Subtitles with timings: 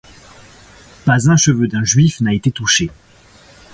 [1.05, 2.89] Pas un cheveu d'un Juif n'a été touché.